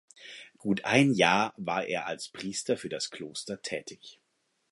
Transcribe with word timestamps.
Gut 0.57 0.83
ein 0.83 1.13
Jahr 1.13 1.53
war 1.57 1.85
er 1.85 2.07
als 2.07 2.27
Priester 2.29 2.75
für 2.75 2.89
das 2.89 3.11
Kloster 3.11 3.61
tätig. 3.61 4.19